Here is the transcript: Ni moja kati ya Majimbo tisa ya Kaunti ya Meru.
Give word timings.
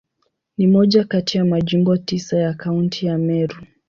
Ni 0.57 0.67
moja 0.67 1.03
kati 1.03 1.37
ya 1.37 1.45
Majimbo 1.45 1.97
tisa 1.97 2.37
ya 2.37 2.53
Kaunti 2.53 3.05
ya 3.05 3.17
Meru. 3.17 3.63